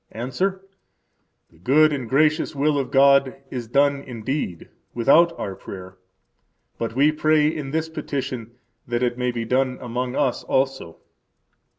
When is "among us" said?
9.79-10.43